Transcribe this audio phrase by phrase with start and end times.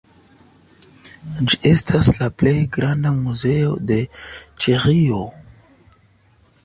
[1.51, 4.01] Ĝi estas la plej granda muzeo de
[4.65, 5.21] Ĉeĥio.